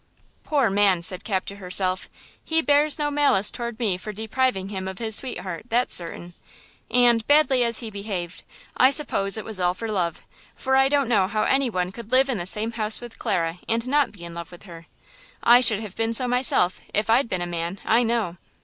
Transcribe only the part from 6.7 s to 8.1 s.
And, badly as he